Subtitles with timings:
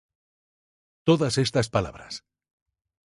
[1.07, 2.15] Todas estas palabras: